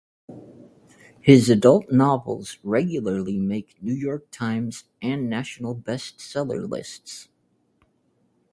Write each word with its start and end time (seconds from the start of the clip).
His 1.19 1.47
adult 1.47 1.91
novels 1.91 2.57
regularly 2.63 3.37
make 3.37 3.77
New 3.83 3.93
York 3.93 4.31
Times 4.31 4.85
and 4.99 5.29
national 5.29 5.75
bestseller 5.75 6.67
lists. 6.67 7.29